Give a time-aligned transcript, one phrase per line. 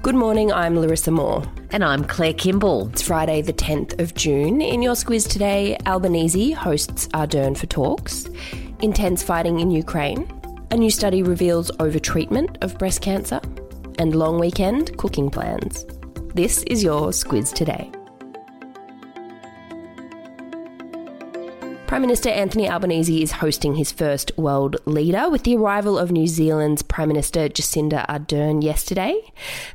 [0.00, 1.42] Good morning, I'm Larissa Moore.
[1.72, 2.88] And I'm Claire Kimball.
[2.90, 4.62] It's Friday, the 10th of June.
[4.62, 8.28] In your Squiz today, Albanese hosts Ardern for talks,
[8.80, 10.30] intense fighting in Ukraine,
[10.70, 13.40] a new study reveals overtreatment of breast cancer,
[13.98, 15.84] and long weekend cooking plans.
[16.32, 17.90] This is your Squiz today.
[21.88, 26.26] Prime Minister Anthony Albanese is hosting his first world leader with the arrival of New
[26.26, 29.18] Zealand's Prime Minister Jacinda Ardern yesterday.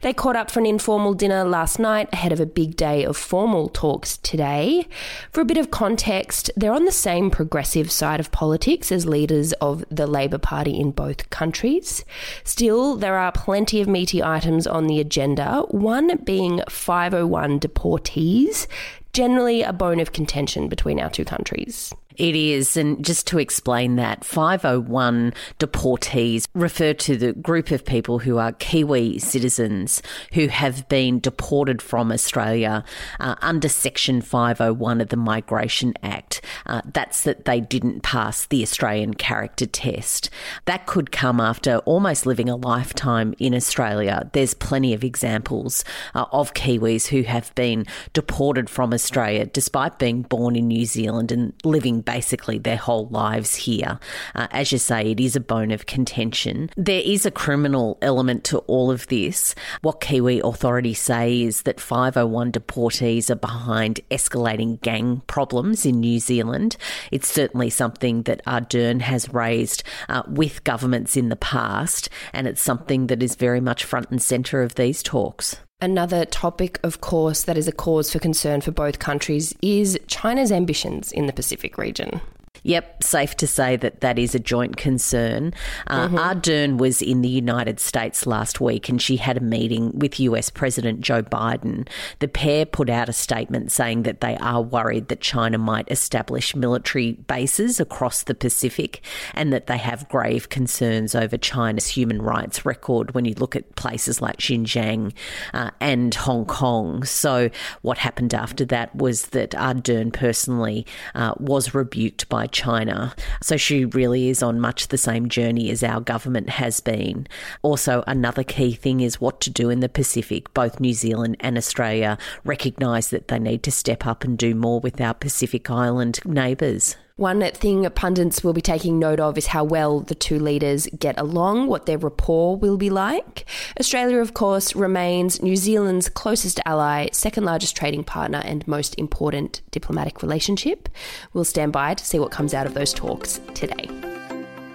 [0.02, 3.18] They caught up for an informal dinner last night ahead of a big day of
[3.18, 4.88] formal talks today.
[5.32, 9.52] For a bit of context, they're on the same progressive side of politics as leaders
[9.54, 12.06] of the Labor Party in both countries.
[12.44, 18.68] Still, there are plenty of meaty items on the agenda, one being 501 deportees
[19.14, 21.94] generally a bone of contention between our two countries.
[22.18, 22.78] It is.
[22.78, 28.52] And just to explain that, 501 deportees refer to the group of people who are
[28.54, 30.02] Kiwi citizens
[30.34, 32.84] who have been deported from Australia
[33.20, 36.42] uh, under Section 501 of the Migration Act.
[36.66, 40.30] Uh, that's that they didn't pass the Australian character test.
[40.66, 44.30] That could come after almost living a lifetime in Australia.
[44.34, 50.22] There's plenty of examples uh, of Kiwis who have been deported from Australia despite being
[50.22, 54.00] born in New Zealand and living basically their whole lives here.
[54.36, 56.70] Uh, as you say, it is a bone of contention.
[56.76, 59.56] There is a criminal element to all of this.
[59.82, 66.20] What Kiwi authorities say is that 501 deportees are behind escalating gang problems in New
[66.20, 66.78] Zealand.
[67.12, 72.62] It's certainly something that Ardern has raised uh, with governments in the past, and it's
[72.62, 75.58] something that is very much front and centre of these talks.
[75.82, 80.52] Another topic, of course, that is a cause for concern for both countries is China's
[80.52, 82.22] ambitions in the Pacific region.
[82.62, 85.54] Yep, safe to say that that is a joint concern.
[85.88, 86.18] Uh, mm-hmm.
[86.18, 90.50] Ardern was in the United States last week and she had a meeting with US
[90.50, 91.88] President Joe Biden.
[92.20, 96.56] The pair put out a statement saying that they are worried that China might establish
[96.56, 99.02] military bases across the Pacific
[99.34, 103.76] and that they have grave concerns over China's human rights record when you look at
[103.76, 105.12] places like Xinjiang
[105.54, 107.04] uh, and Hong Kong.
[107.04, 107.50] So,
[107.82, 113.16] what happened after that was that Ardern personally uh, was rebuked by China.
[113.42, 117.28] So she really is on much the same journey as our government has been.
[117.62, 120.54] Also, another key thing is what to do in the Pacific.
[120.54, 124.80] Both New Zealand and Australia recognise that they need to step up and do more
[124.80, 126.96] with our Pacific Island neighbours.
[127.16, 131.20] One thing pundits will be taking note of is how well the two leaders get
[131.20, 133.46] along, what their rapport will be like.
[133.80, 139.62] Australia, of course, remains New Zealand's closest ally, second largest trading partner, and most important
[139.70, 140.90] diplomatic relationship.
[141.34, 144.13] We'll stand by to see what comes out of those talks today.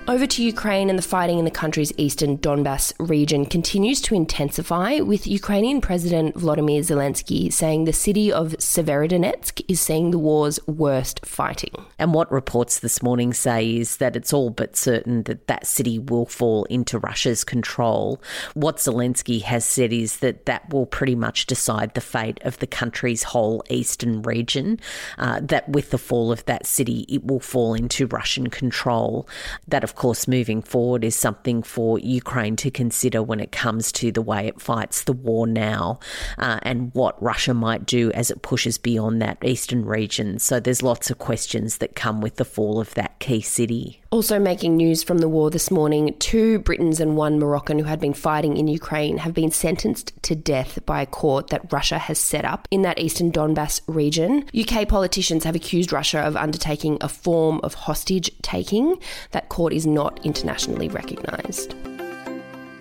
[0.08, 5.00] Over to Ukraine and the fighting in the country's eastern Donbass region continues to intensify,
[5.00, 11.26] with Ukrainian President Vladimir Zelensky saying the city of Severodonetsk is seeing the war's worst
[11.26, 11.74] fighting.
[11.98, 15.98] And what reports this morning say is that it's all but certain that that city
[15.98, 18.18] will fall into Russia's control.
[18.54, 22.66] What Zelensky has said is that that will pretty much decide the fate of the
[22.66, 24.80] country's whole eastern region,
[25.18, 29.28] uh, that with the fall of that city, it will fall into Russian control.
[29.66, 34.10] That, of course, moving forward is something for Ukraine to consider when it comes to
[34.10, 35.98] the way it fights the war now
[36.38, 40.38] uh, and what Russia might do as it pushes beyond that eastern region.
[40.38, 44.00] So there's lots of questions that come with the fall of that key city.
[44.10, 48.00] Also, making news from the war this morning two Britons and one Moroccan who had
[48.00, 52.18] been fighting in Ukraine have been sentenced to death by a court that Russia has
[52.18, 54.46] set up in that eastern Donbass region.
[54.58, 58.96] UK politicians have accused Russia of undertaking a form of hostage taking.
[59.32, 61.74] That court is not internationally recognised.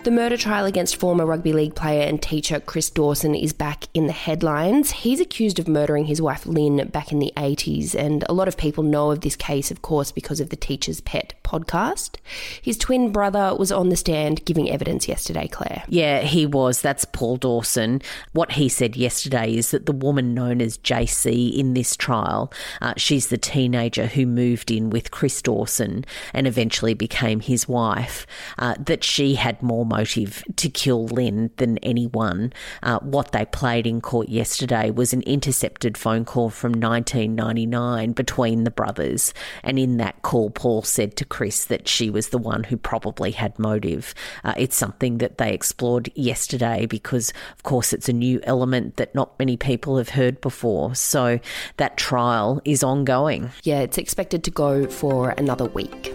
[0.08, 4.08] The murder trial against former rugby league player and teacher Chris Dawson is back in
[4.08, 4.90] the headlines.
[4.90, 8.56] He's accused of murdering his wife Lynn back in the 80s, and a lot of
[8.56, 12.16] people know of this case, of course, because of the Teacher's Pet podcast.
[12.62, 15.84] His twin brother was on the stand giving evidence yesterday, Claire.
[15.90, 16.82] Yeah, he was.
[16.82, 18.02] That's Paul Dawson.
[18.32, 22.94] What he said yesterday is that the woman known as JC in this trial, uh,
[22.96, 28.26] she's the teenager who moved in with Chris Dawson and eventually became his wife,
[28.58, 32.54] uh, that she had more motive to kill Lynn than anyone.
[32.84, 38.64] Uh, what they played in court yesterday was an intercepted phone call from 1999 between
[38.64, 39.34] the brothers.
[39.64, 43.32] And in that call, Paul said to Chris that she was the one who probably
[43.32, 44.14] had motive.
[44.44, 49.16] Uh, it's something that they explored yesterday because, of course, it's a new element that
[49.16, 50.94] not many people have heard before.
[50.94, 51.40] So
[51.78, 53.50] that trial is ongoing.
[53.64, 56.07] Yeah, it's expected to go for another week.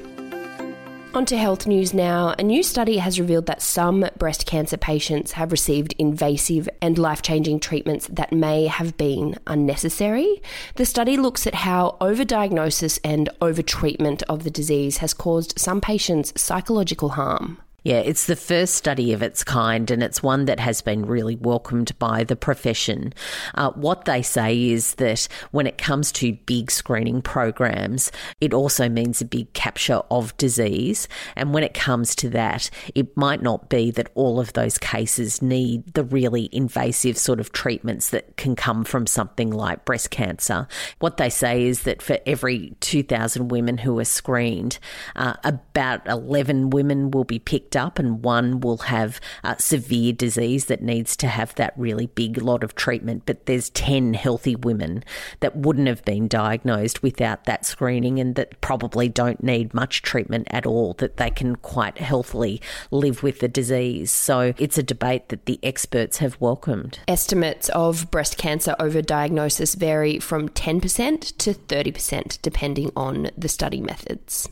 [1.15, 2.35] On to health news now.
[2.39, 7.21] A new study has revealed that some breast cancer patients have received invasive and life
[7.21, 10.41] changing treatments that may have been unnecessary.
[10.77, 16.33] The study looks at how overdiagnosis and overtreatment of the disease has caused some patients
[16.35, 17.59] psychological harm.
[17.85, 21.35] Yeah, it's the first study of its kind, and it's one that has been really
[21.35, 23.13] welcomed by the profession.
[23.57, 28.89] Uh, what they say is that when it comes to big screening programs, it also
[28.89, 31.09] means a big capture of disease.
[31.35, 35.43] And when it comes to that, it might not be that all of those cases
[35.43, 40.69] need the really invasive sort of treatments that can come from something like breast cancer.
[41.01, 44.79] What they say is that for every 2,000 women who are screened,
[45.17, 50.13] uh, about 11 women will be picked picked up, and one will have uh, severe
[50.13, 53.23] disease that needs to have that really big lot of treatment.
[53.25, 55.05] But there's 10 healthy women
[55.41, 60.49] that wouldn't have been diagnosed without that screening and that probably don't need much treatment
[60.51, 62.61] at all, that they can quite healthily
[62.91, 64.11] live with the disease.
[64.11, 66.99] So it's a debate that the experts have welcomed.
[67.09, 74.49] Estimates of breast cancer overdiagnosis vary from 10% to 30%, depending on the study methods.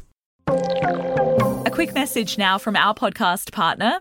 [1.71, 4.01] A quick message now from our podcast partner,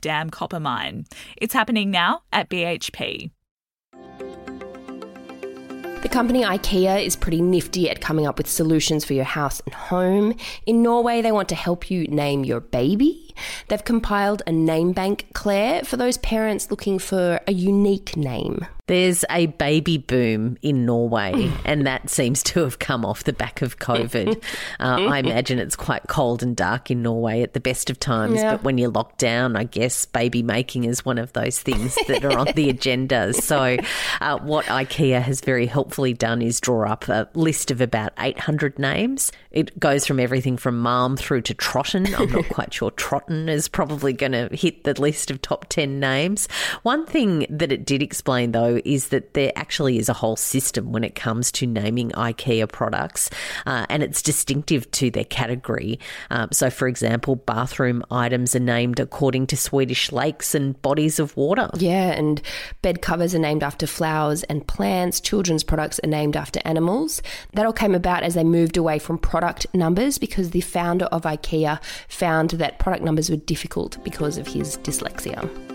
[0.00, 1.04] Dam copper mine.
[1.36, 3.30] It's happening now at BHP.
[6.02, 9.72] The company IKEA is pretty nifty at coming up with solutions for your house and
[9.72, 10.34] home.
[10.66, 13.32] In Norway, they want to help you name your baby.
[13.68, 18.66] They've compiled a name bank, Claire, for those parents looking for a unique name.
[18.88, 23.62] There's a baby boom in Norway, and that seems to have come off the back
[23.62, 24.42] of COVID.
[24.80, 28.36] Uh, I imagine it's quite cold and dark in Norway at the best of times,
[28.36, 28.52] yeah.
[28.52, 32.24] but when you're locked down, I guess baby making is one of those things that
[32.24, 33.32] are on the agenda.
[33.32, 33.76] So,
[34.20, 38.78] uh, what IKEA has very helpfully done is draw up a list of about 800
[38.78, 39.30] names.
[39.52, 42.18] It goes from everything from Malm through to Trotten.
[42.18, 46.00] I'm not quite sure Trotten is probably going to hit the list of top 10
[46.00, 46.48] names.
[46.82, 50.92] One thing that it did explain, though, is that there actually is a whole system
[50.92, 53.30] when it comes to naming IKEA products,
[53.66, 55.98] uh, and it's distinctive to their category.
[56.30, 61.36] Um, so, for example, bathroom items are named according to Swedish lakes and bodies of
[61.36, 61.68] water.
[61.74, 62.40] Yeah, and
[62.80, 65.20] bed covers are named after flowers and plants.
[65.20, 67.22] Children's products are named after animals.
[67.52, 71.22] That all came about as they moved away from product numbers because the founder of
[71.22, 75.71] IKEA found that product numbers were difficult because of his dyslexia.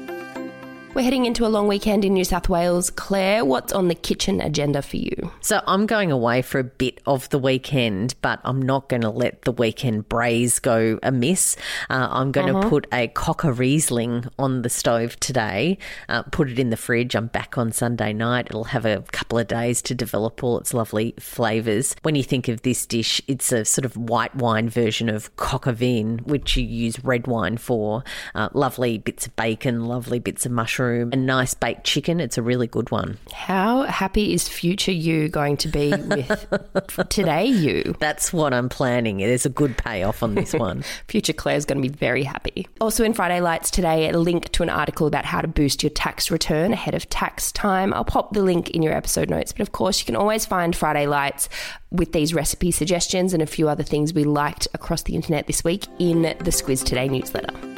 [0.98, 2.90] We're heading into a long weekend in New South Wales.
[2.90, 5.32] Claire, what's on the kitchen agenda for you?
[5.42, 9.12] So I'm going away for a bit of the weekend, but I'm not going to
[9.12, 11.56] let the weekend braise go amiss.
[11.92, 12.64] Uh, I'm going uh-huh.
[12.64, 15.78] to put a coq au riesling on the stove today,
[16.10, 17.14] uh, put it in the fridge.
[17.14, 18.48] I'm back on Sunday night.
[18.48, 21.96] It'll have a couple of days to develop all its lovely flavours.
[22.02, 25.72] When you think of this dish, it's a sort of white wine version of au
[25.74, 28.04] vin, which you use red wine for.
[28.34, 32.20] Uh, lovely bits of bacon, lovely bits of mushroom mushroom, and nice baked chicken.
[32.20, 33.18] It's a really good one.
[33.34, 37.96] How happy is future you going to be with today you?
[38.00, 39.18] That's what I'm planning.
[39.18, 40.84] There's a good payoff on this one.
[41.08, 42.68] future Claire's going to be very happy.
[42.82, 45.90] Also in Friday Lites today, a link to an article about how to boost your
[45.92, 47.94] tax return ahead of tax time.
[47.94, 50.76] I'll pop the link in your episode notes, but of course you can always find
[50.76, 51.50] Friday Lites
[51.92, 55.64] with these recipe suggestions and a few other things we liked across the internet this
[55.64, 57.77] week in the Squiz Today newsletter.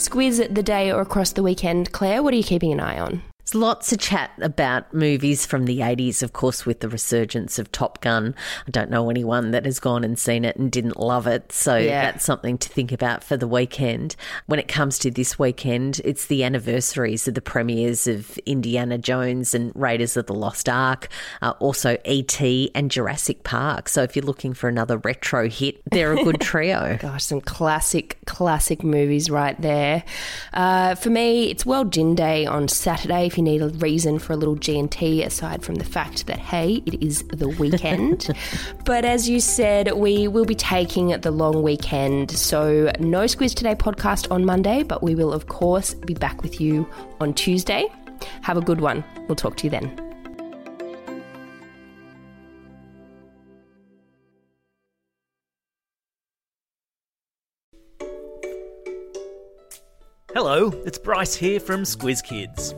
[0.00, 1.92] Squiz the day or across the weekend.
[1.92, 3.22] Claire, what are you keeping an eye on?
[3.44, 7.72] There's lots of chat about movies from the 80s, of course, with the resurgence of
[7.72, 8.34] Top Gun.
[8.68, 11.50] I don't know anyone that has gone and seen it and didn't love it.
[11.50, 12.02] So Yeah.
[12.12, 14.14] that's something to think about for the weekend.
[14.46, 19.54] When it comes to this weekend, it's the anniversaries of the premieres of Indiana Jones
[19.54, 21.08] and Raiders of the Lost Ark,
[21.42, 22.70] uh, also E.T.
[22.74, 23.88] and Jurassic Park.
[23.88, 26.98] So if you're looking for another retro hit, they're a good trio.
[27.00, 30.04] Gosh, some classic, classic movies right there.
[30.52, 33.29] Uh, for me, it's World Gin Day on Saturday.
[33.30, 36.26] If you need a reason for a little G and T, aside from the fact
[36.26, 38.28] that hey, it is the weekend.
[38.84, 43.76] but as you said, we will be taking the long weekend, so no Squiz Today
[43.76, 46.88] podcast on Monday, but we will of course be back with you
[47.20, 47.86] on Tuesday.
[48.42, 49.04] Have a good one.
[49.28, 49.96] We'll talk to you then.
[60.34, 62.74] Hello, it's Bryce here from Squiz Kids.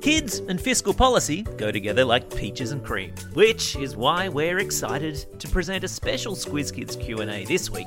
[0.00, 5.26] Kids and fiscal policy go together like peaches and cream, which is why we're excited
[5.38, 7.86] to present a special Squiz Kids Q&A this week